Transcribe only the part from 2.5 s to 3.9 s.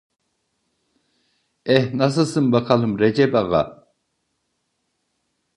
bakalım Recep Ağa?